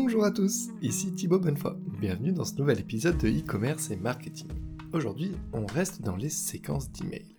Bonjour 0.00 0.24
à 0.24 0.30
tous, 0.30 0.68
ici 0.80 1.12
Thibaut 1.12 1.40
Bonnefoy. 1.40 1.74
Bienvenue 2.00 2.30
dans 2.30 2.44
ce 2.44 2.54
nouvel 2.54 2.78
épisode 2.78 3.18
de 3.18 3.28
e-commerce 3.28 3.90
et 3.90 3.96
marketing. 3.96 4.46
Aujourd'hui, 4.92 5.32
on 5.52 5.66
reste 5.66 6.02
dans 6.02 6.14
les 6.14 6.28
séquences 6.28 6.92
d'emails. 6.92 7.36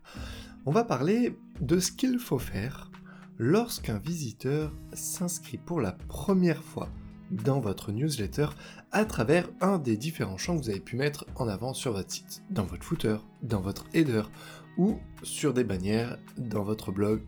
On 0.66 0.72
va 0.72 0.84
parler 0.84 1.38
de 1.62 1.80
ce 1.80 1.94
qu'il 1.94 2.20
faut 2.20 2.38
faire 2.38 2.92
lorsqu'un 3.38 3.98
visiteur 3.98 4.76
s'inscrit 4.92 5.58
pour 5.58 5.80
la 5.80 5.94
première 5.94 6.62
fois 6.62 6.90
dans 7.32 7.62
votre 7.62 7.94
newsletter 7.94 8.48
à 8.92 9.06
travers 9.06 9.50
un 9.62 9.80
des 9.80 9.96
différents 9.96 10.38
champs 10.38 10.58
que 10.58 10.64
vous 10.64 10.70
avez 10.70 10.82
pu 10.82 10.98
mettre 10.98 11.26
en 11.38 11.48
avant 11.48 11.74
sur 11.74 11.94
votre 11.94 12.12
site, 12.12 12.44
dans 12.50 12.66
votre 12.66 12.84
footer, 12.84 13.20
dans 13.42 13.62
votre 13.62 13.86
header 13.94 14.24
ou 14.78 15.00
sur 15.24 15.54
des 15.54 15.64
bannières 15.64 16.20
dans 16.38 16.66
votre 16.66 16.92
blog 16.92 17.22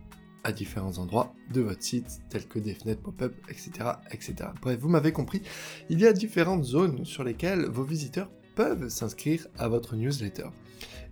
à 0.44 0.52
différents 0.52 0.98
endroits 0.98 1.34
de 1.54 1.62
votre 1.62 1.84
site, 1.84 2.22
tels 2.30 2.48
que 2.48 2.60
des 2.60 2.74
fenêtres 2.74 3.02
pop-up, 3.02 3.34
etc., 3.50 3.72
etc. 4.12 4.36
Bref, 4.62 4.80
vous 4.80 4.90
m'avez 4.90 5.12
compris, 5.12 5.42
il 5.90 6.00
y 6.00 6.08
a 6.08 6.14
différentes 6.14 6.64
zones 6.64 7.06
sur 7.06 7.24
lesquelles 7.24 7.66
vos 7.66 7.84
visiteurs 7.84 8.30
peuvent 8.56 8.90
s'inscrire 8.90 9.48
à 9.58 9.68
votre 9.68 9.96
newsletter. 9.96 10.48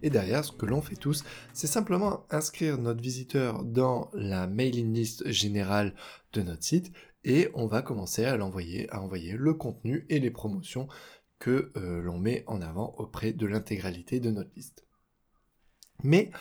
Et 0.02 0.10
derrière, 0.10 0.46
ce 0.46 0.52
que 0.52 0.66
l'on 0.66 0.82
fait 0.82 0.96
tous, 0.96 1.23
c'est 1.54 1.68
simplement 1.68 2.26
inscrire 2.30 2.78
notre 2.78 3.02
visiteur 3.02 3.64
dans 3.64 4.10
la 4.14 4.48
mailing 4.48 4.94
list 4.94 5.30
générale 5.30 5.94
de 6.34 6.42
notre 6.42 6.64
site 6.64 6.92
et 7.23 7.50
on 7.54 7.68
va 7.68 7.82
commencer 7.82 8.26
à 8.26 8.38
l'envoyer, 8.38 8.90
à 8.92 9.02
envoyer 9.02 9.34
le 9.34 9.54
contenu 9.54 10.06
et 10.09 10.20
les 10.20 10.32
promotions 10.32 10.88
que 11.38 11.72
euh, 11.78 12.02
l'on 12.02 12.18
met 12.18 12.44
en 12.48 12.62
avant 12.62 12.96
auprès 12.98 13.34
de 13.34 13.46
l'intégralité 13.46 14.20
de 14.20 14.32
notre 14.32 14.52
liste. 14.56 14.86
Mais 16.04 16.32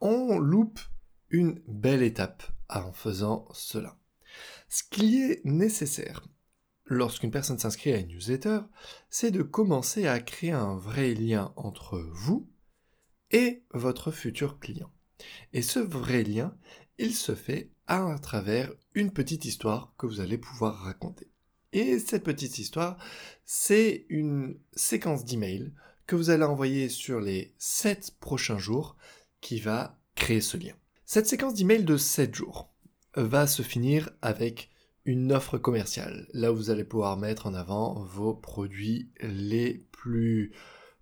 on 0.00 0.38
loupe 0.38 0.80
une 1.34 1.60
belle 1.66 2.04
étape 2.04 2.44
en 2.68 2.92
faisant 2.92 3.48
cela. 3.52 3.98
Ce 4.68 4.84
qui 4.88 5.20
est 5.20 5.44
nécessaire 5.44 6.24
lorsqu'une 6.86 7.32
personne 7.32 7.58
s'inscrit 7.58 7.92
à 7.92 7.98
une 7.98 8.06
newsletter, 8.06 8.60
c'est 9.10 9.32
de 9.32 9.42
commencer 9.42 10.06
à 10.06 10.20
créer 10.20 10.52
un 10.52 10.76
vrai 10.76 11.12
lien 11.12 11.52
entre 11.56 11.98
vous 11.98 12.48
et 13.32 13.64
votre 13.72 14.12
futur 14.12 14.60
client. 14.60 14.92
Et 15.52 15.62
ce 15.62 15.80
vrai 15.80 16.22
lien, 16.22 16.56
il 16.98 17.16
se 17.16 17.34
fait 17.34 17.72
à 17.88 18.16
travers 18.22 18.72
une 18.94 19.10
petite 19.10 19.44
histoire 19.44 19.92
que 19.98 20.06
vous 20.06 20.20
allez 20.20 20.38
pouvoir 20.38 20.84
raconter. 20.84 21.32
Et 21.72 21.98
cette 21.98 22.22
petite 22.22 22.58
histoire, 22.58 22.96
c'est 23.44 24.06
une 24.08 24.56
séquence 24.74 25.24
d'emails 25.24 25.72
que 26.06 26.14
vous 26.14 26.30
allez 26.30 26.44
envoyer 26.44 26.88
sur 26.88 27.18
les 27.18 27.56
7 27.58 28.18
prochains 28.20 28.58
jours 28.58 28.96
qui 29.40 29.58
va 29.58 29.98
créer 30.14 30.40
ce 30.40 30.56
lien. 30.56 30.74
Cette 31.06 31.26
séquence 31.26 31.52
d'emails 31.52 31.84
de 31.84 31.98
7 31.98 32.34
jours 32.34 32.72
va 33.14 33.46
se 33.46 33.60
finir 33.60 34.08
avec 34.22 34.70
une 35.04 35.32
offre 35.32 35.58
commerciale, 35.58 36.26
là 36.32 36.50
vous 36.50 36.70
allez 36.70 36.82
pouvoir 36.82 37.18
mettre 37.18 37.46
en 37.46 37.52
avant 37.52 38.02
vos 38.04 38.32
produits 38.32 39.10
les 39.20 39.86
plus 39.92 40.52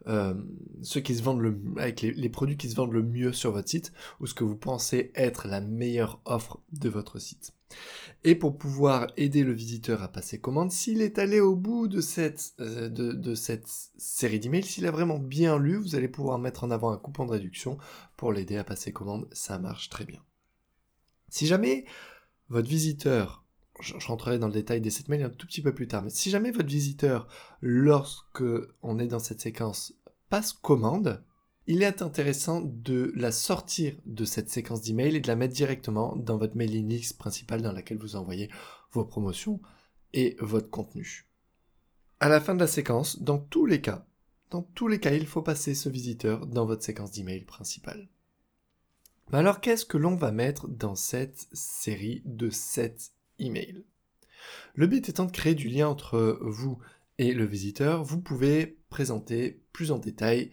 euh, 0.09 0.35
ceux 0.83 1.01
qui 1.01 1.15
se 1.15 1.23
vendent 1.23 1.41
le, 1.41 1.61
avec 1.77 2.03
les, 2.03 2.29
produits 2.29 2.57
qui 2.57 2.69
se 2.69 2.75
vendent 2.75 2.93
le 2.93 3.03
mieux 3.03 3.33
sur 3.33 3.53
votre 3.53 3.69
site 3.69 3.93
ou 4.21 4.27
ce 4.27 4.35
que 4.35 4.45
vous 4.45 4.57
pensez 4.57 5.13
être 5.15 5.47
la 5.49 5.61
meilleure 5.61 6.21
offre 6.25 6.61
de 6.73 6.89
votre 6.89 7.19
site. 7.19 7.53
Et 8.25 8.35
pour 8.35 8.59
pouvoir 8.59 9.07
aider 9.17 9.45
le 9.45 9.53
visiteur 9.53 10.03
à 10.03 10.09
passer 10.09 10.39
commande, 10.39 10.71
s'il 10.71 11.01
est 11.01 11.19
allé 11.19 11.41
au 11.41 11.57
bout 11.57 11.89
de 11.89 12.01
cette, 12.01 12.53
euh, 12.61 12.89
de, 12.89 13.13
de 13.13 13.35
cette 13.35 13.67
série 13.97 14.41
d'emails, 14.41 14.65
s'il 14.65 14.87
a 14.87 14.91
vraiment 14.91 15.19
bien 15.19 15.59
lu, 15.59 15.77
vous 15.77 15.95
allez 15.95 16.09
pouvoir 16.09 16.39
mettre 16.39 16.65
en 16.65 16.71
avant 16.71 16.91
un 16.91 16.99
coupon 16.99 17.25
de 17.25 17.33
réduction 17.33 17.79
pour 18.17 18.33
l'aider 18.33 18.57
à 18.57 18.65
passer 18.65 18.93
commande. 18.93 19.29
Ça 19.33 19.59
marche 19.59 19.89
très 19.89 20.05
bien. 20.05 20.21
Si 21.29 21.47
jamais 21.47 21.87
votre 22.49 22.69
visiteur 22.69 23.43
je, 23.81 24.07
rentrerai 24.07 24.39
dans 24.39 24.47
le 24.47 24.53
détail 24.53 24.81
des 24.81 24.91
7 24.91 25.09
mails 25.09 25.25
un 25.25 25.31
tout 25.31 25.47
petit 25.47 25.63
peu 25.63 25.75
plus 25.75 25.89
tard, 25.89 26.03
mais 26.03 26.11
si 26.11 26.31
jamais 26.31 26.51
votre 26.51 26.69
visiteur, 26.69 27.27
lorsque 27.61 28.45
on 28.83 28.99
est 28.99 29.07
dans 29.07 29.19
cette 29.19 29.41
séquence, 29.41 29.95
commande, 30.63 31.23
il 31.67 31.83
est 31.83 32.03
intéressant 32.03 32.61
de 32.63 33.13
la 33.15 33.33
sortir 33.33 33.95
de 34.07 34.25
cette 34.25 34.49
séquence 34.49 34.83
d'email 34.83 35.17
et 35.17 35.21
de 35.21 35.29
la 35.29 35.37
mettre 35.37 35.55
directement 35.55 36.17
dans 36.17 36.39
votre 36.39 36.57
mailing 36.57 36.89
list 36.89 37.19
principale 37.19 37.63
dans 37.63 37.73
laquelle 37.73 37.99
vous 37.99 38.17
envoyez 38.17 38.51
vos 38.93 39.05
promotions 39.05 39.61
et 40.13 40.37
votre 40.41 40.71
contenu. 40.71 41.29
À 42.21 42.29
la 42.29 42.41
fin 42.41 42.55
de 42.55 42.61
la 42.61 42.67
séquence, 42.67 43.23
dans 43.23 43.39
tous 43.39 43.67
les 43.67 43.81
cas, 43.81 44.07
dans 44.51 44.63
tous 44.63 44.89
les 44.89 45.01
cas, 45.01 45.13
il 45.13 45.27
faut 45.27 45.43
passer 45.43 45.75
ce 45.75 45.89
visiteur 45.89 46.47
dans 46.47 46.67
votre 46.67 46.83
séquence 46.83 47.13
d'email 47.13 47.45
principale. 47.45 48.09
Alors 49.33 49.61
qu'est-ce 49.61 49.87
que 49.87 49.97
l'on 49.97 50.15
va 50.15 50.31
mettre 50.31 50.69
dans 50.69 50.95
cette 50.95 51.49
série 51.53 52.23
de 52.25 52.51
7 52.51 53.13
email. 53.39 53.85
Le 54.75 54.87
but 54.87 55.09
étant 55.09 55.25
de 55.25 55.33
créer 55.33 55.55
du 55.55 55.69
lien 55.69 55.89
entre 55.89 56.39
vous 56.43 56.79
et 57.19 57.33
le 57.33 57.45
visiteur, 57.45 58.05
vous 58.05 58.21
pouvez 58.21 58.79
présenter 58.93 59.61
plus 59.73 59.91
en 59.91 59.99
détail 59.99 60.53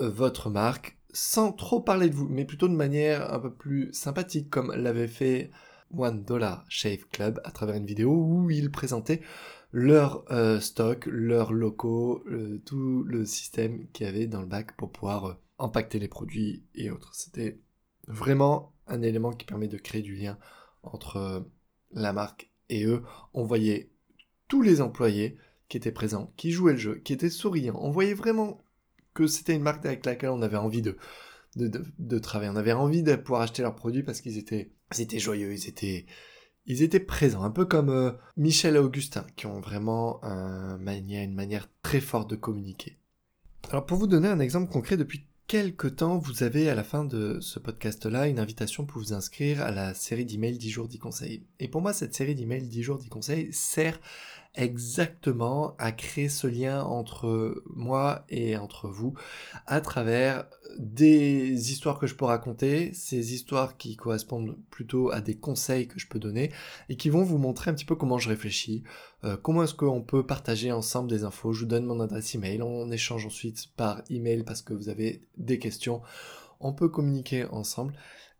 euh, 0.00 0.08
votre 0.08 0.48
marque 0.48 0.96
sans 1.12 1.52
trop 1.52 1.80
parler 1.80 2.08
de 2.08 2.14
vous, 2.14 2.28
mais 2.28 2.44
plutôt 2.44 2.68
de 2.68 2.74
manière 2.74 3.32
un 3.32 3.40
peu 3.40 3.52
plus 3.52 3.92
sympathique, 3.92 4.48
comme 4.48 4.72
l'avait 4.74 5.08
fait 5.08 5.50
One 5.96 6.22
Dollar 6.22 6.64
Shave 6.68 7.06
Club 7.10 7.40
à 7.44 7.50
travers 7.50 7.76
une 7.76 7.86
vidéo 7.86 8.12
où 8.12 8.50
ils 8.50 8.70
présentaient 8.70 9.22
leur 9.72 10.24
euh, 10.30 10.60
stock, 10.60 11.06
leurs 11.06 11.52
locaux, 11.52 12.22
tout 12.64 13.02
le 13.04 13.24
système 13.24 13.88
qu'il 13.92 14.06
y 14.06 14.08
avait 14.08 14.26
dans 14.26 14.40
le 14.40 14.46
bac 14.46 14.76
pour 14.76 14.92
pouvoir 14.92 15.24
euh, 15.26 15.34
impacter 15.58 15.98
les 15.98 16.08
produits 16.08 16.62
et 16.74 16.90
autres. 16.90 17.14
C'était 17.14 17.58
vraiment 18.06 18.72
un 18.86 19.02
élément 19.02 19.32
qui 19.32 19.46
permet 19.46 19.68
de 19.68 19.78
créer 19.78 20.02
du 20.02 20.14
lien 20.14 20.38
entre 20.82 21.44
la 21.92 22.12
marque 22.12 22.50
et 22.68 22.84
eux, 22.84 23.02
on 23.34 23.44
voyait 23.44 23.90
tous 24.46 24.62
les 24.62 24.80
employés 24.80 25.36
qui 25.68 25.76
étaient 25.76 25.92
présents, 25.92 26.32
qui 26.36 26.50
jouaient 26.50 26.72
le 26.72 26.78
jeu, 26.78 26.94
qui 27.04 27.12
étaient 27.12 27.30
souriants. 27.30 27.78
On 27.80 27.90
voyait 27.90 28.14
vraiment 28.14 28.64
que 29.14 29.26
c'était 29.26 29.54
une 29.54 29.62
marque 29.62 29.84
avec 29.84 30.06
laquelle 30.06 30.30
on 30.30 30.42
avait 30.42 30.56
envie 30.56 30.82
de, 30.82 32.18
travailler. 32.18 32.50
On 32.50 32.56
avait 32.56 32.72
envie 32.72 33.02
de 33.02 33.16
pouvoir 33.16 33.42
acheter 33.42 33.62
leurs 33.62 33.74
produits 33.74 34.02
parce 34.02 34.20
qu'ils 34.20 34.38
étaient, 34.38 34.70
étaient 34.98 35.18
joyeux, 35.18 35.52
ils 35.52 35.68
étaient, 35.68 36.06
ils 36.66 36.82
étaient 36.82 37.00
présents, 37.00 37.42
un 37.42 37.50
peu 37.50 37.64
comme 37.64 37.90
euh, 37.90 38.12
Michel 38.36 38.76
et 38.76 38.78
Augustin, 38.78 39.26
qui 39.36 39.46
ont 39.46 39.60
vraiment 39.60 40.22
un 40.24 40.78
une 40.78 41.34
manière 41.34 41.68
très 41.82 42.00
forte 42.00 42.30
de 42.30 42.36
communiquer. 42.36 42.98
Alors 43.70 43.84
pour 43.84 43.98
vous 43.98 44.06
donner 44.06 44.28
un 44.28 44.40
exemple 44.40 44.72
concret, 44.72 44.96
depuis 44.96 45.26
quelque 45.48 45.88
temps, 45.88 46.18
vous 46.18 46.42
avez 46.42 46.68
à 46.68 46.74
la 46.74 46.84
fin 46.84 47.04
de 47.04 47.38
ce 47.40 47.58
podcast-là 47.58 48.28
une 48.28 48.38
invitation 48.38 48.84
pour 48.84 49.00
vous 49.00 49.14
inscrire 49.14 49.62
à 49.62 49.70
la 49.70 49.94
série 49.94 50.26
d'emails 50.26 50.58
10 50.58 50.70
jours 50.70 50.88
10 50.88 50.98
conseils. 50.98 51.46
Et 51.58 51.68
pour 51.68 51.80
moi, 51.80 51.92
cette 51.92 52.14
série 52.14 52.34
d'emails 52.34 52.68
10 52.68 52.82
jours 52.82 52.98
10 52.98 53.08
conseils 53.08 53.52
sert 53.52 53.98
exactement 54.58 55.76
à 55.78 55.92
créer 55.92 56.28
ce 56.28 56.48
lien 56.48 56.82
entre 56.82 57.62
moi 57.74 58.24
et 58.28 58.56
entre 58.56 58.88
vous 58.88 59.14
à 59.66 59.80
travers 59.80 60.46
des 60.76 61.70
histoires 61.70 61.98
que 61.98 62.08
je 62.08 62.16
peux 62.16 62.24
raconter, 62.24 62.92
ces 62.92 63.32
histoires 63.34 63.76
qui 63.76 63.96
correspondent 63.96 64.58
plutôt 64.70 65.12
à 65.12 65.20
des 65.20 65.36
conseils 65.36 65.86
que 65.86 66.00
je 66.00 66.08
peux 66.08 66.18
donner 66.18 66.52
et 66.88 66.96
qui 66.96 67.08
vont 67.08 67.22
vous 67.22 67.38
montrer 67.38 67.70
un 67.70 67.74
petit 67.74 67.84
peu 67.84 67.94
comment 67.94 68.18
je 68.18 68.28
réfléchis, 68.28 68.82
euh, 69.24 69.36
comment 69.36 69.62
est-ce 69.62 69.74
qu'on 69.74 70.02
peut 70.02 70.26
partager 70.26 70.72
ensemble 70.72 71.08
des 71.08 71.22
infos. 71.22 71.52
Je 71.52 71.60
vous 71.60 71.66
donne 71.66 71.86
mon 71.86 72.00
adresse 72.00 72.34
email, 72.34 72.60
on 72.60 72.90
échange 72.90 73.26
ensuite 73.26 73.68
par 73.76 74.02
email 74.10 74.42
parce 74.42 74.62
que 74.62 74.74
vous 74.74 74.88
avez 74.88 75.22
des 75.36 75.60
questions, 75.60 76.02
on 76.58 76.72
peut 76.72 76.88
communiquer 76.88 77.44
ensemble 77.44 77.94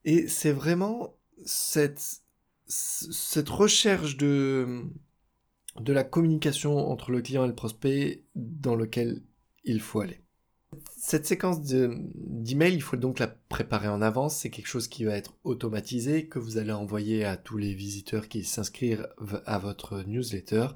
et 0.05 0.27
c'est 0.27 0.53
vraiment 0.53 1.15
cette 1.45 2.23
cette 2.71 3.49
recherche 3.49 4.19
de 4.19 4.85
de 5.81 5.93
la 5.93 6.05
communication 6.05 6.91
entre 6.91 7.11
le 7.11 7.23
client 7.23 7.45
et 7.45 7.49
le 7.49 7.55
prospect 7.55 8.25
dans 8.35 8.75
lequel 8.75 9.23
il 9.65 9.81
faut 9.81 10.01
aller. 10.01 10.21
Cette 10.97 11.27
séquence 11.27 11.63
d'email, 11.63 12.75
il 12.75 12.83
faut 12.83 12.97
donc 12.97 13.19
la 13.19 13.29
préparer 13.29 13.89
en 13.89 14.03
avance. 14.03 14.37
C'est 14.37 14.51
quelque 14.51 14.67
chose 14.67 14.89
qui 14.89 15.05
va 15.05 15.17
être 15.17 15.35
automatisé, 15.45 16.29
que 16.29 16.39
vous 16.39 16.59
allez 16.59 16.73
envoyer 16.73 17.25
à 17.25 17.37
tous 17.37 17.57
les 17.57 17.73
visiteurs 17.75 18.29
qui 18.29 18.45
s'inscrivent 18.45 19.09
à 19.47 19.59
votre 19.59 20.03
newsletter, 20.03 20.69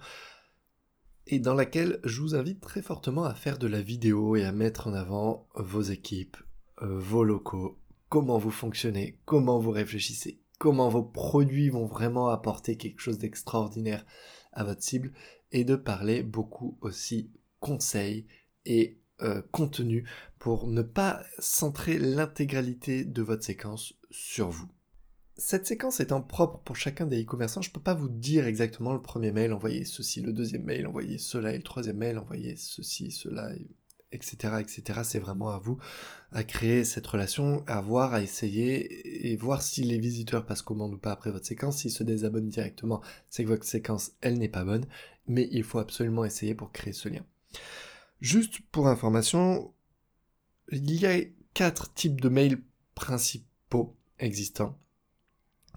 et 1.26 1.38
dans 1.38 1.55
laquelle 1.55 2.00
je 2.05 2.20
vous 2.20 2.34
invite 2.34 2.60
très 2.60 2.82
fortement 2.82 3.25
à 3.25 3.34
faire 3.34 3.58
de 3.58 3.66
la 3.66 3.81
vidéo 3.81 4.34
et 4.37 4.44
à 4.44 4.52
mettre 4.52 4.88
en 4.88 4.94
avant 4.94 5.48
vos 5.55 5.82
équipes, 5.82 6.37
euh, 6.82 6.98
vos 6.98 7.22
locaux, 7.22 7.78
comment 8.08 8.38
vous 8.38 8.50
fonctionnez, 8.50 9.20
comment 9.25 9.58
vous 9.58 9.70
réfléchissez, 9.70 10.43
comment 10.58 10.88
vos 10.88 11.02
produits 11.02 11.69
vont 11.69 11.87
vraiment 11.87 12.28
apporter 12.28 12.76
quelque 12.76 13.00
chose 13.00 13.19
d'extraordinaire 13.19 14.05
votre 14.58 14.82
cible 14.82 15.12
et 15.50 15.64
de 15.64 15.76
parler 15.76 16.22
beaucoup 16.22 16.78
aussi 16.81 17.31
conseils 17.60 18.26
et 18.64 18.99
euh, 19.22 19.43
contenu 19.52 20.08
pour 20.38 20.66
ne 20.66 20.82
pas 20.82 21.22
centrer 21.38 21.99
l'intégralité 21.99 23.04
de 23.04 23.22
votre 23.22 23.44
séquence 23.44 23.94
sur 24.10 24.50
vous. 24.50 24.69
Cette 25.37 25.66
séquence 25.66 26.00
étant 26.00 26.20
propre 26.20 26.58
pour 26.58 26.76
chacun 26.76 27.06
des 27.06 27.22
e-commerçants, 27.22 27.62
je 27.62 27.70
ne 27.70 27.72
peux 27.72 27.81
pas 27.81 27.94
vous 27.94 28.08
dire 28.08 28.46
exactement 28.46 28.93
le 28.93 29.00
premier 29.00 29.32
mail, 29.32 29.52
envoyez 29.52 29.84
ceci, 29.84 30.20
le 30.20 30.32
deuxième 30.32 30.64
mail, 30.64 30.87
envoyez 30.87 31.19
cela, 31.19 31.55
et 31.55 31.56
le 31.56 31.62
troisième 31.62 31.96
mail, 31.96 32.19
envoyez 32.19 32.56
ceci, 32.56 33.10
cela, 33.10 33.50
etc., 34.12 34.55
etc. 34.61 35.00
C'est 35.05 35.19
vraiment 35.19 35.50
à 35.50 35.59
vous 35.59 35.79
à 36.32 36.44
créer 36.44 36.85
cette 36.85 37.06
relation, 37.06 37.62
à 37.67 37.81
voir, 37.81 38.14
à 38.14 38.23
essayer 38.23 39.31
et 39.31 39.37
voir 39.37 39.62
si 39.62 39.82
les 39.82 39.99
visiteurs 39.99 40.47
passent 40.47 40.62
commande 40.62 40.94
ou 40.94 40.99
pas 40.99 41.12
après 41.12 41.31
votre 41.31 41.47
séquence. 41.47 41.79
S'ils 41.79 41.91
se 41.91 42.03
désabonnent 42.03 42.49
directement, 42.49 43.03
c'est 43.29 43.44
que 43.44 43.49
votre 43.49 43.64
séquence, 43.64 44.12
elle 44.20 44.38
n'est 44.38 44.49
pas 44.49 44.64
bonne, 44.64 44.87
mais 45.26 45.49
il 45.53 45.62
faut 45.62 45.79
absolument 45.79 46.25
essayer 46.25 46.55
pour 46.55 46.73
créer 46.73 46.94
ce 46.94 47.09
lien. 47.09 47.25
Juste 48.20 48.61
pour 48.70 48.88
information, 48.88 49.73
il 50.70 50.94
y 50.94 51.06
a 51.06 51.19
quatre 51.55 51.93
types 51.93 52.20
de 52.20 52.29
mails 52.29 52.62
principaux 52.94 53.97
existants. 54.19 54.79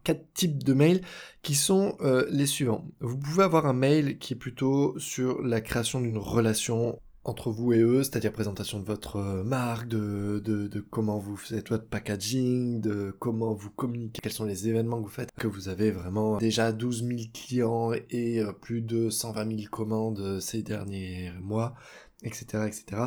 Quatre 0.03 0.31
types 0.33 0.63
de 0.63 0.73
mails 0.73 1.01
qui 1.41 1.55
sont 1.55 1.97
euh, 2.01 2.27
les 2.29 2.45
suivants. 2.45 2.87
Vous 2.99 3.17
pouvez 3.17 3.43
avoir 3.43 3.65
un 3.65 3.73
mail 3.73 4.19
qui 4.19 4.33
est 4.33 4.37
plutôt 4.37 4.97
sur 4.99 5.41
la 5.41 5.61
création 5.61 5.99
d'une 5.99 6.19
relation 6.19 7.01
entre 7.25 7.51
vous 7.51 7.73
et 7.73 7.79
eux, 7.79 8.03
c'est-à-dire 8.03 8.31
présentation 8.31 8.79
de 8.79 8.85
votre 8.85 9.17
euh, 9.17 9.43
marque, 9.43 9.87
de, 9.87 10.85
comment 10.91 11.17
vous 11.17 11.35
faites 11.35 11.69
votre 11.69 11.87
packaging, 11.87 12.79
de 12.79 13.13
comment 13.19 13.53
vous 13.53 13.71
communiquez, 13.71 14.21
quels 14.21 14.31
sont 14.31 14.45
les 14.45 14.67
événements 14.69 14.97
que 14.97 15.03
vous 15.03 15.09
faites, 15.09 15.31
que 15.37 15.47
vous 15.47 15.67
avez 15.67 15.91
vraiment 15.91 16.37
déjà 16.37 16.71
12 16.71 17.03
000 17.03 17.19
clients 17.33 17.91
et 18.11 18.39
euh, 18.39 18.53
plus 18.53 18.81
de 18.81 19.09
120 19.09 19.57
000 19.57 19.69
commandes 19.69 20.39
ces 20.39 20.61
derniers 20.61 21.31
mois 21.41 21.75
etc., 22.23 22.63
etc. 22.65 23.01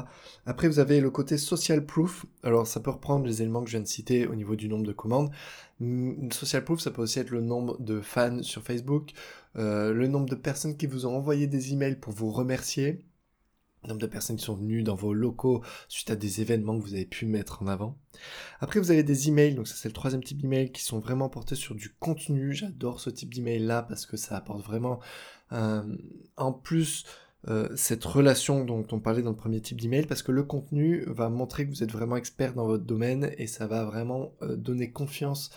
Après, 0.46 0.68
vous 0.68 0.78
avez 0.78 1.00
le 1.00 1.10
côté 1.10 1.38
social 1.38 1.84
proof. 1.84 2.26
Alors, 2.42 2.66
ça 2.66 2.80
peut 2.80 2.90
reprendre 2.90 3.26
les 3.26 3.42
éléments 3.42 3.62
que 3.62 3.66
je 3.68 3.76
viens 3.76 3.82
de 3.82 3.88
citer 3.88 4.26
au 4.26 4.34
niveau 4.34 4.54
du 4.54 4.68
nombre 4.68 4.86
de 4.86 4.92
commandes. 4.92 5.30
Mm, 5.80 6.30
social 6.30 6.64
proof, 6.64 6.80
ça 6.80 6.90
peut 6.90 7.02
aussi 7.02 7.18
être 7.18 7.30
le 7.30 7.40
nombre 7.40 7.80
de 7.80 8.00
fans 8.00 8.42
sur 8.42 8.62
Facebook, 8.62 9.10
euh, 9.56 9.92
le 9.92 10.06
nombre 10.06 10.28
de 10.28 10.34
personnes 10.34 10.76
qui 10.76 10.86
vous 10.86 11.06
ont 11.06 11.16
envoyé 11.16 11.46
des 11.46 11.72
emails 11.72 11.96
pour 11.96 12.12
vous 12.12 12.30
remercier, 12.30 13.04
nombre 13.86 14.00
de 14.00 14.06
personnes 14.06 14.36
qui 14.36 14.44
sont 14.44 14.56
venues 14.56 14.82
dans 14.82 14.94
vos 14.94 15.14
locaux 15.14 15.62
suite 15.88 16.10
à 16.10 16.16
des 16.16 16.40
événements 16.40 16.78
que 16.78 16.84
vous 16.84 16.94
avez 16.94 17.06
pu 17.06 17.26
mettre 17.26 17.62
en 17.62 17.68
avant. 17.68 17.96
Après, 18.60 18.80
vous 18.80 18.90
avez 18.90 19.02
des 19.02 19.28
emails, 19.28 19.54
donc 19.54 19.68
ça 19.68 19.74
c'est 19.76 19.88
le 19.88 19.94
troisième 19.94 20.24
type 20.24 20.42
d'email, 20.42 20.72
qui 20.72 20.82
sont 20.82 20.98
vraiment 20.98 21.28
portés 21.28 21.54
sur 21.54 21.74
du 21.74 21.90
contenu. 22.00 22.52
J'adore 22.52 23.00
ce 23.00 23.10
type 23.10 23.32
d'email 23.32 23.60
là 23.60 23.82
parce 23.82 24.06
que 24.06 24.16
ça 24.16 24.36
apporte 24.36 24.64
vraiment, 24.64 24.98
euh, 25.52 25.82
en 26.36 26.52
plus 26.52 27.04
euh, 27.46 27.68
cette 27.76 28.04
relation 28.04 28.64
dont 28.64 28.84
on 28.90 28.98
parlait 28.98 29.22
dans 29.22 29.30
le 29.30 29.36
premier 29.36 29.60
type 29.60 29.80
d'email 29.80 30.06
parce 30.06 30.22
que 30.22 30.32
le 30.32 30.42
contenu 30.42 31.04
va 31.06 31.28
montrer 31.28 31.64
que 31.64 31.70
vous 31.70 31.84
êtes 31.84 31.92
vraiment 31.92 32.16
expert 32.16 32.52
dans 32.52 32.66
votre 32.66 32.84
domaine 32.84 33.30
et 33.38 33.46
ça 33.46 33.68
va 33.68 33.84
vraiment 33.84 34.32
euh, 34.42 34.56
donner 34.56 34.90
confiance 34.90 35.50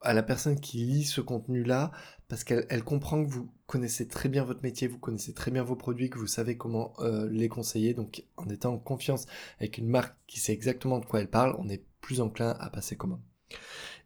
à 0.00 0.12
la 0.12 0.22
personne 0.22 0.60
qui 0.60 0.78
lit 0.78 1.04
ce 1.04 1.20
contenu-là 1.20 1.90
parce 2.28 2.44
qu'elle 2.44 2.84
comprend 2.84 3.24
que 3.24 3.30
vous 3.30 3.48
connaissez 3.66 4.06
très 4.06 4.28
bien 4.28 4.44
votre 4.44 4.62
métier, 4.62 4.86
vous 4.86 4.98
connaissez 4.98 5.32
très 5.32 5.50
bien 5.50 5.62
vos 5.62 5.76
produits, 5.76 6.10
que 6.10 6.18
vous 6.18 6.26
savez 6.26 6.56
comment 6.56 6.92
euh, 7.00 7.28
les 7.30 7.48
conseiller. 7.48 7.94
Donc 7.94 8.24
en 8.36 8.48
étant 8.48 8.74
en 8.74 8.78
confiance 8.78 9.26
avec 9.58 9.78
une 9.78 9.88
marque 9.88 10.16
qui 10.26 10.40
sait 10.40 10.52
exactement 10.52 10.98
de 10.98 11.06
quoi 11.06 11.20
elle 11.20 11.30
parle, 11.30 11.56
on 11.58 11.68
est 11.68 11.82
plus 12.00 12.20
enclin 12.20 12.56
à 12.60 12.70
passer 12.70 12.96
commande. 12.96 13.20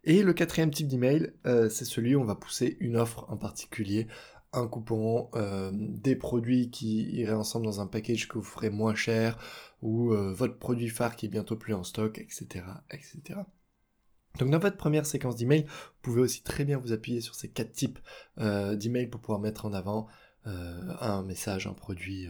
Et 0.05 0.23
le 0.23 0.33
quatrième 0.33 0.71
type 0.71 0.87
d'email, 0.87 1.31
c'est 1.45 1.85
celui 1.85 2.15
où 2.15 2.21
on 2.21 2.25
va 2.25 2.35
pousser 2.35 2.75
une 2.81 2.97
offre 2.97 3.25
en 3.29 3.37
particulier 3.37 4.07
un 4.53 4.67
coupon, 4.67 5.29
euh, 5.35 5.71
des 5.73 6.15
produits 6.15 6.69
qui 6.69 7.03
iraient 7.11 7.33
ensemble 7.33 7.65
dans 7.65 7.81
un 7.81 7.87
package 7.87 8.27
que 8.27 8.37
vous 8.37 8.43
ferez 8.43 8.69
moins 8.69 8.95
cher, 8.95 9.37
ou 9.81 10.13
euh, 10.13 10.31
votre 10.33 10.57
produit 10.57 10.89
phare 10.89 11.15
qui 11.15 11.25
est 11.25 11.29
bientôt 11.29 11.55
plus 11.55 11.73
en 11.73 11.83
stock, 11.83 12.19
etc. 12.19 12.65
etc. 12.91 13.39
Donc 14.39 14.49
dans 14.49 14.59
votre 14.59 14.77
première 14.77 15.05
séquence 15.05 15.35
d'email, 15.35 15.63
vous 15.63 16.01
pouvez 16.01 16.21
aussi 16.21 16.43
très 16.43 16.65
bien 16.65 16.77
vous 16.77 16.91
appuyer 16.91 17.21
sur 17.21 17.35
ces 17.35 17.49
quatre 17.49 17.71
types 17.71 17.99
euh, 18.39 18.75
d'emails 18.75 19.07
pour 19.07 19.21
pouvoir 19.21 19.39
mettre 19.39 19.65
en 19.65 19.73
avant 19.73 20.07
un 20.45 21.23
message, 21.23 21.67
un 21.67 21.73
produit 21.73 22.27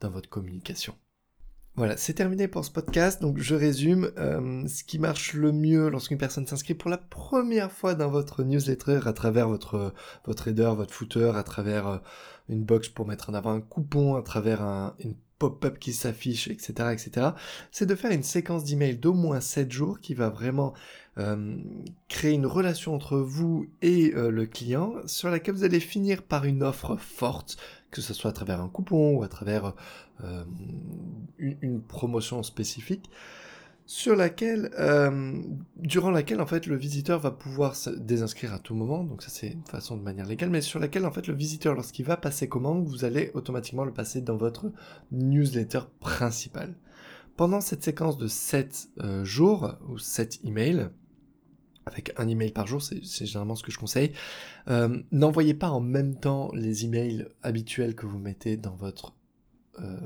dans 0.00 0.10
votre 0.10 0.28
communication. 0.28 0.96
Voilà, 1.74 1.96
c'est 1.96 2.12
terminé 2.12 2.48
pour 2.48 2.64
ce 2.66 2.70
podcast. 2.70 3.22
Donc 3.22 3.38
je 3.38 3.54
résume. 3.54 4.10
Euh, 4.18 4.66
ce 4.68 4.84
qui 4.84 4.98
marche 4.98 5.32
le 5.32 5.52
mieux 5.52 5.88
lorsqu'une 5.88 6.18
personne 6.18 6.46
s'inscrit 6.46 6.74
pour 6.74 6.90
la 6.90 6.98
première 6.98 7.72
fois 7.72 7.94
dans 7.94 8.10
votre 8.10 8.42
newsletter 8.42 9.00
à 9.06 9.14
travers 9.14 9.48
votre, 9.48 9.94
votre 10.26 10.48
header, 10.48 10.72
votre 10.76 10.92
footer, 10.92 11.32
à 11.34 11.42
travers 11.42 11.86
euh, 11.86 11.98
une 12.50 12.62
box 12.62 12.90
pour 12.90 13.06
mettre 13.06 13.30
en 13.30 13.34
avant 13.34 13.52
un 13.52 13.62
coupon, 13.62 14.16
à 14.16 14.22
travers 14.22 14.60
un, 14.60 14.94
une 14.98 15.14
pop-up 15.50 15.78
qui 15.78 15.92
s'affiche, 15.92 16.48
etc., 16.48 16.90
etc., 16.92 17.30
c'est 17.70 17.86
de 17.86 17.94
faire 17.94 18.12
une 18.12 18.22
séquence 18.22 18.64
d'email 18.64 18.96
d'au 18.96 19.12
moins 19.12 19.40
7 19.40 19.72
jours 19.72 20.00
qui 20.00 20.14
va 20.14 20.28
vraiment 20.28 20.72
euh, 21.18 21.56
créer 22.08 22.32
une 22.32 22.46
relation 22.46 22.94
entre 22.94 23.18
vous 23.18 23.66
et 23.82 24.12
le 24.14 24.46
client 24.46 24.94
sur 25.06 25.30
laquelle 25.30 25.54
vous 25.54 25.64
allez 25.64 25.80
finir 25.80 26.22
par 26.22 26.44
une 26.44 26.62
offre 26.62 26.96
forte, 26.96 27.56
que 27.90 28.00
ce 28.00 28.14
soit 28.14 28.30
à 28.30 28.32
travers 28.32 28.60
un 28.60 28.68
coupon 28.68 29.16
ou 29.16 29.22
à 29.22 29.28
travers 29.28 29.74
euh, 30.24 30.44
une, 31.38 31.82
promotion 31.82 32.44
spécifique 32.44 33.10
sur 33.92 34.16
laquelle, 34.16 34.70
euh, 34.78 35.34
durant 35.76 36.10
laquelle 36.10 36.40
en 36.40 36.46
fait 36.46 36.66
le 36.66 36.76
visiteur 36.76 37.20
va 37.20 37.30
pouvoir 37.30 37.76
se 37.76 37.90
désinscrire 37.90 38.54
à 38.54 38.58
tout 38.58 38.74
moment, 38.74 39.04
donc 39.04 39.22
ça 39.22 39.28
c'est 39.28 39.48
une 39.48 39.66
façon 39.66 39.98
de 39.98 40.02
manière 40.02 40.24
légale, 40.24 40.48
mais 40.48 40.62
sur 40.62 40.78
laquelle 40.78 41.04
en 41.04 41.12
fait 41.12 41.26
le 41.26 41.34
visiteur 41.34 41.74
lorsqu'il 41.74 42.06
va 42.06 42.16
passer 42.16 42.48
commande, 42.48 42.86
vous 42.86 43.04
allez 43.04 43.30
automatiquement 43.34 43.84
le 43.84 43.92
passer 43.92 44.22
dans 44.22 44.38
votre 44.38 44.72
newsletter 45.10 45.80
principal. 46.00 46.74
Pendant 47.36 47.60
cette 47.60 47.82
séquence 47.82 48.16
de 48.16 48.28
7 48.28 48.88
euh, 49.00 49.24
jours 49.26 49.74
ou 49.86 49.98
7 49.98 50.40
emails, 50.44 50.88
avec 51.84 52.14
un 52.16 52.28
email 52.28 52.50
par 52.50 52.66
jour, 52.66 52.80
c'est 52.80 53.26
généralement 53.26 53.56
ce 53.56 53.62
que 53.62 53.72
je 53.72 53.78
conseille. 53.78 54.12
N'envoyez 55.10 55.52
pas 55.52 55.68
en 55.68 55.80
même 55.80 56.14
temps 56.14 56.50
les 56.54 56.86
emails 56.86 57.26
habituels 57.42 57.94
que 57.94 58.06
vous 58.06 58.20
mettez 58.20 58.56
dans 58.56 58.74
votre 58.74 59.12
euh, 59.80 59.96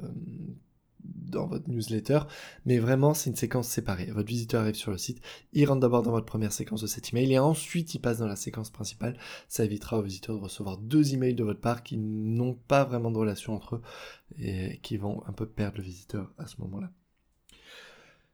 dans 1.26 1.46
votre 1.46 1.68
newsletter, 1.68 2.20
mais 2.64 2.78
vraiment 2.78 3.14
c'est 3.14 3.30
une 3.30 3.36
séquence 3.36 3.68
séparée. 3.68 4.06
Votre 4.06 4.28
visiteur 4.28 4.62
arrive 4.62 4.74
sur 4.74 4.90
le 4.90 4.98
site, 4.98 5.20
il 5.52 5.66
rentre 5.66 5.80
d'abord 5.80 6.02
dans 6.02 6.10
votre 6.10 6.26
première 6.26 6.52
séquence 6.52 6.82
de 6.82 6.86
cet 6.86 7.12
email 7.12 7.32
et 7.32 7.38
ensuite 7.38 7.94
il 7.94 8.00
passe 8.00 8.18
dans 8.18 8.26
la 8.26 8.36
séquence 8.36 8.70
principale. 8.70 9.18
Ça 9.48 9.64
évitera 9.64 9.98
au 9.98 10.02
visiteur 10.02 10.36
de 10.36 10.42
recevoir 10.42 10.78
deux 10.78 11.14
emails 11.14 11.34
de 11.34 11.44
votre 11.44 11.60
part 11.60 11.82
qui 11.82 11.96
n'ont 11.96 12.54
pas 12.54 12.84
vraiment 12.84 13.10
de 13.10 13.18
relation 13.18 13.54
entre 13.54 13.76
eux 13.76 13.82
et 14.38 14.78
qui 14.82 14.96
vont 14.96 15.22
un 15.26 15.32
peu 15.32 15.46
perdre 15.46 15.78
le 15.78 15.84
visiteur 15.84 16.32
à 16.38 16.46
ce 16.46 16.60
moment-là. 16.60 16.90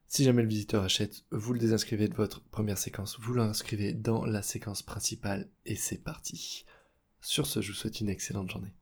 Si 0.06 0.24
jamais 0.24 0.42
le 0.42 0.48
visiteur 0.48 0.84
achète, 0.84 1.24
vous 1.30 1.54
le 1.54 1.58
désinscrivez 1.58 2.06
de 2.06 2.14
votre 2.14 2.42
première 2.42 2.76
séquence, 2.76 3.18
vous 3.18 3.32
l'inscrivez 3.32 3.94
dans 3.94 4.26
la 4.26 4.42
séquence 4.42 4.82
principale 4.82 5.48
et 5.64 5.74
c'est 5.74 6.04
parti. 6.04 6.66
Sur 7.22 7.46
ce, 7.46 7.62
je 7.62 7.72
vous 7.72 7.78
souhaite 7.78 8.00
une 8.00 8.10
excellente 8.10 8.50
journée. 8.50 8.74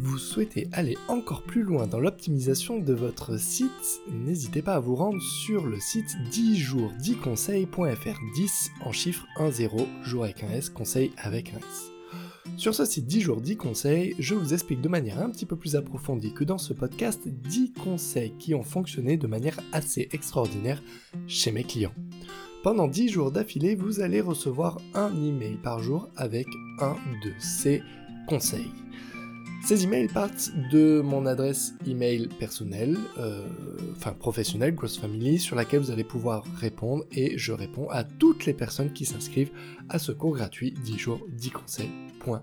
Vous 0.00 0.18
souhaitez 0.18 0.68
aller 0.72 0.96
encore 1.08 1.42
plus 1.42 1.62
loin 1.62 1.86
dans 1.86 2.00
l'optimisation 2.00 2.78
de 2.78 2.92
votre 2.92 3.38
site 3.38 4.00
N'hésitez 4.10 4.62
pas 4.62 4.74
à 4.74 4.80
vous 4.80 4.96
rendre 4.96 5.20
sur 5.20 5.66
le 5.66 5.78
site 5.80 6.16
10 6.30 6.56
jours 6.56 6.92
10 7.00 7.16
conseils.fr 7.16 8.18
10 8.34 8.70
en 8.84 8.92
chiffre 8.92 9.26
10 9.38 9.68
jour 10.02 10.24
avec 10.24 10.42
un 10.42 10.50
S, 10.50 10.70
conseil 10.70 11.12
avec 11.16 11.54
un 11.54 11.58
S. 11.58 11.92
Sur 12.56 12.74
ce 12.74 12.84
site 12.84 13.06
10 13.06 13.20
jours 13.20 13.40
10 13.40 13.56
conseils, 13.56 14.14
je 14.18 14.34
vous 14.34 14.52
explique 14.52 14.80
de 14.80 14.88
manière 14.88 15.20
un 15.20 15.30
petit 15.30 15.46
peu 15.46 15.56
plus 15.56 15.76
approfondie 15.76 16.34
que 16.34 16.44
dans 16.44 16.58
ce 16.58 16.72
podcast 16.72 17.26
10 17.26 17.72
conseils 17.72 18.34
qui 18.38 18.54
ont 18.54 18.62
fonctionné 18.62 19.16
de 19.16 19.26
manière 19.26 19.58
assez 19.72 20.08
extraordinaire 20.12 20.82
chez 21.26 21.52
mes 21.52 21.64
clients. 21.64 21.94
Pendant 22.62 22.86
10 22.86 23.08
jours 23.08 23.32
d'affilée, 23.32 23.74
vous 23.74 24.00
allez 24.00 24.20
recevoir 24.20 24.80
un 24.94 25.10
email 25.24 25.56
par 25.56 25.80
jour 25.80 26.08
avec 26.16 26.46
un 26.80 26.94
de 27.24 27.32
ces 27.40 27.82
conseils. 28.28 28.70
Ces 29.64 29.84
emails 29.84 30.08
partent 30.08 30.50
de 30.72 31.00
mon 31.00 31.24
adresse 31.24 31.74
email 31.86 32.28
personnelle, 32.40 32.98
euh, 33.18 33.46
enfin 33.96 34.12
professionnelle, 34.12 34.74
Gross 34.74 34.98
Family, 34.98 35.38
sur 35.38 35.54
laquelle 35.54 35.80
vous 35.80 35.92
allez 35.92 36.04
pouvoir 36.04 36.44
répondre 36.56 37.04
et 37.12 37.38
je 37.38 37.52
réponds 37.52 37.88
à 37.90 38.02
toutes 38.02 38.44
les 38.44 38.54
personnes 38.54 38.92
qui 38.92 39.04
s'inscrivent 39.04 39.52
à 39.88 40.00
ce 40.00 40.10
cours 40.10 40.34
gratuit 40.34 40.74
10 40.84 40.98
jours 40.98 41.20
10 41.28 41.50
conseils.fr. 41.50 42.42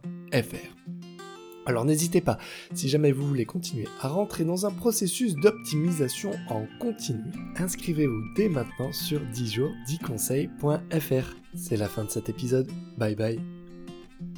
Alors 1.66 1.86
n'hésitez 1.86 2.22
pas, 2.22 2.38
si 2.74 2.88
jamais 2.88 3.12
vous 3.12 3.28
voulez 3.28 3.46
continuer 3.46 3.88
à 4.00 4.08
rentrer 4.08 4.46
dans 4.46 4.66
un 4.66 4.72
processus 4.72 5.36
d'optimisation 5.36 6.32
en 6.50 6.66
continu, 6.80 7.32
inscrivez-vous 7.58 8.24
dès 8.36 8.50
maintenant 8.50 8.94
sur 8.94 9.20
10 9.20 9.52
jours 9.52 9.72
10 9.88 10.00
conseils.fr. 10.00 11.36
C'est 11.54 11.78
la 11.78 11.90
fin 11.90 12.06
de 12.06 12.10
cet 12.10 12.30
épisode, 12.30 12.72
bye 12.98 13.16
bye 13.16 13.59